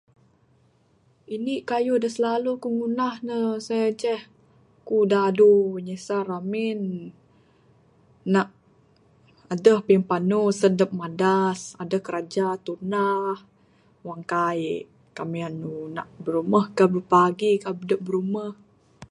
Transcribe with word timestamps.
Indi'k 1.33 1.65
kayuh 1.69 2.01
da 2.03 2.09
slalu 2.15 2.51
ku 2.61 2.67
ngundah 2.75 3.15
ne 3.27 3.37
se 3.67 3.79
ceh, 4.01 4.21
ku 4.87 4.97
dadu 5.11 5.53
ngisan 5.85 6.21
ramin. 6.29 6.81
Nak 8.33 8.49
aduh 9.53 9.79
pimpamu 9.87 10.41
san 10.59 10.73
adup 10.75 10.91
madas, 11.01 11.59
aduh 11.81 12.01
kraja 12.07 12.47
tundah. 12.65 13.35
Wang 14.07 14.21
kai'k, 14.31 14.81
kamiandu 15.17 15.75
nak 15.95 16.07
birumuh, 16.23 16.65
kah 16.77 16.87
birupagi 16.91 17.51
kah 17.63 17.73
adup 17.77 17.99
birumuh. 18.05 18.51